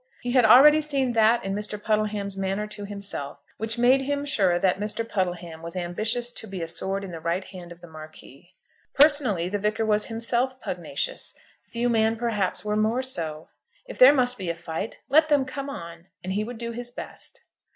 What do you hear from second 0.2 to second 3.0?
He had already seen that in Mr. Puddleham's manner to